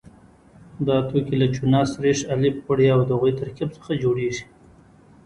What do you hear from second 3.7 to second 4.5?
څخه جوړیږي.